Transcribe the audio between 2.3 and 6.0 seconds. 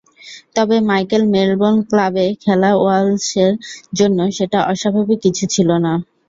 খেলা ওয়ালশের জন্য সেটা অস্বাভাবিক কিছু ছিল না।